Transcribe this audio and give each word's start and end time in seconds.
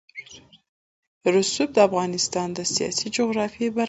رسوب 1.35 1.69
د 1.73 1.77
افغانستان 1.87 2.47
د 2.53 2.59
سیاسي 2.75 3.07
جغرافیه 3.17 3.69
برخه 3.69 3.77
ده. 3.77 3.79